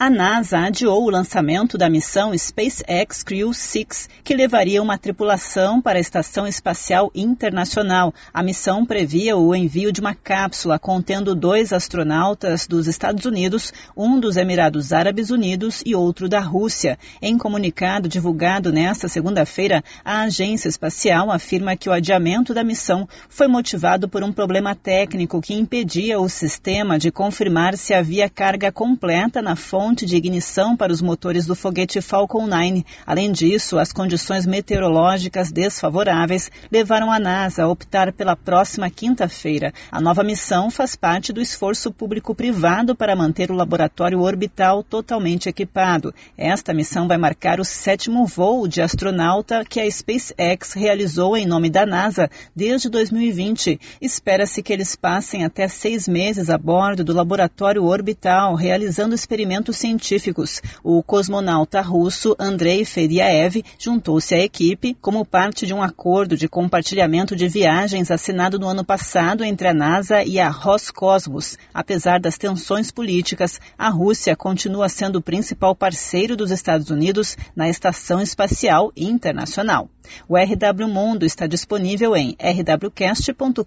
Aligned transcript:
A 0.00 0.08
NASA 0.08 0.60
adiou 0.60 1.02
o 1.02 1.10
lançamento 1.10 1.76
da 1.76 1.90
missão 1.90 2.32
SpaceX 2.32 3.24
Crew 3.24 3.52
6, 3.52 4.08
que 4.22 4.32
levaria 4.32 4.80
uma 4.80 4.96
tripulação 4.96 5.82
para 5.82 5.98
a 5.98 6.00
Estação 6.00 6.46
Espacial 6.46 7.10
Internacional. 7.12 8.14
A 8.32 8.40
missão 8.40 8.86
previa 8.86 9.36
o 9.36 9.52
envio 9.56 9.90
de 9.90 10.00
uma 10.00 10.14
cápsula 10.14 10.78
contendo 10.78 11.34
dois 11.34 11.72
astronautas 11.72 12.64
dos 12.68 12.86
Estados 12.86 13.24
Unidos, 13.24 13.72
um 13.96 14.20
dos 14.20 14.36
Emirados 14.36 14.92
Árabes 14.92 15.30
Unidos 15.30 15.82
e 15.84 15.96
outro 15.96 16.28
da 16.28 16.38
Rússia. 16.38 16.96
Em 17.20 17.36
comunicado 17.36 18.08
divulgado 18.08 18.72
nesta 18.72 19.08
segunda-feira, 19.08 19.82
a 20.04 20.20
agência 20.20 20.68
espacial 20.68 21.28
afirma 21.28 21.76
que 21.76 21.88
o 21.88 21.92
adiamento 21.92 22.54
da 22.54 22.62
missão 22.62 23.08
foi 23.28 23.48
motivado 23.48 24.08
por 24.08 24.22
um 24.22 24.32
problema 24.32 24.76
técnico 24.76 25.40
que 25.40 25.54
impedia 25.54 26.20
o 26.20 26.28
sistema 26.28 27.00
de 27.00 27.10
confirmar 27.10 27.76
se 27.76 27.92
havia 27.92 28.30
carga 28.30 28.70
completa 28.70 29.42
na 29.42 29.56
fonte 29.56 29.87
fonte 29.88 30.04
de 30.04 30.16
ignição 30.16 30.76
para 30.76 30.92
os 30.92 31.00
motores 31.00 31.46
do 31.46 31.54
foguete 31.54 32.02
Falcon 32.02 32.46
9. 32.46 32.84
Além 33.06 33.32
disso, 33.32 33.78
as 33.78 33.90
condições 33.90 34.44
meteorológicas 34.44 35.50
desfavoráveis 35.50 36.50
levaram 36.70 37.10
a 37.10 37.18
NASA 37.18 37.62
a 37.62 37.68
optar 37.68 38.12
pela 38.12 38.36
próxima 38.36 38.90
quinta-feira. 38.90 39.72
A 39.90 39.98
nova 39.98 40.22
missão 40.22 40.70
faz 40.70 40.94
parte 40.94 41.32
do 41.32 41.40
esforço 41.40 41.90
público-privado 41.90 42.94
para 42.94 43.16
manter 43.16 43.50
o 43.50 43.54
laboratório 43.54 44.20
orbital 44.20 44.82
totalmente 44.82 45.48
equipado. 45.48 46.14
Esta 46.36 46.74
missão 46.74 47.08
vai 47.08 47.16
marcar 47.16 47.58
o 47.58 47.64
sétimo 47.64 48.26
voo 48.26 48.68
de 48.68 48.82
astronauta 48.82 49.64
que 49.64 49.80
a 49.80 49.90
SpaceX 49.90 50.74
realizou 50.74 51.34
em 51.34 51.46
nome 51.46 51.70
da 51.70 51.86
NASA 51.86 52.28
desde 52.54 52.90
2020. 52.90 53.80
Espera-se 54.02 54.62
que 54.62 54.70
eles 54.70 54.94
passem 54.94 55.46
até 55.46 55.66
seis 55.66 56.06
meses 56.06 56.50
a 56.50 56.58
bordo 56.58 57.02
do 57.02 57.14
laboratório 57.14 57.84
orbital, 57.84 58.54
realizando 58.54 59.14
experimentos 59.14 59.77
científicos. 59.78 60.60
O 60.82 61.02
cosmonauta 61.02 61.80
russo 61.80 62.36
Andrei 62.38 62.84
Feriaev 62.84 63.62
juntou-se 63.78 64.34
à 64.34 64.38
equipe 64.38 64.96
como 65.00 65.24
parte 65.24 65.66
de 65.66 65.72
um 65.72 65.82
acordo 65.82 66.36
de 66.36 66.48
compartilhamento 66.48 67.34
de 67.34 67.48
viagens 67.48 68.10
assinado 68.10 68.58
no 68.58 68.68
ano 68.68 68.84
passado 68.84 69.44
entre 69.44 69.68
a 69.68 69.74
NASA 69.74 70.22
e 70.22 70.38
a 70.38 70.48
Roscosmos. 70.48 71.56
Apesar 71.72 72.20
das 72.20 72.36
tensões 72.36 72.90
políticas, 72.90 73.60
a 73.78 73.88
Rússia 73.88 74.36
continua 74.36 74.88
sendo 74.88 75.16
o 75.16 75.22
principal 75.22 75.74
parceiro 75.74 76.36
dos 76.36 76.50
Estados 76.50 76.90
Unidos 76.90 77.36
na 77.54 77.68
Estação 77.68 78.20
Espacial 78.20 78.92
Internacional. 78.96 79.88
O 80.28 80.36
RW 80.36 80.88
Mundo 80.88 81.24
está 81.24 81.46
disponível 81.46 82.16
em 82.16 82.36
rwcast.com.br 82.40 83.64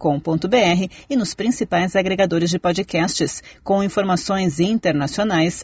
e 1.10 1.16
nos 1.16 1.34
principais 1.34 1.96
agregadores 1.96 2.50
de 2.50 2.60
podcasts. 2.60 3.44
Com 3.64 3.84
informações 3.84 4.60
internacionais, 4.60 5.64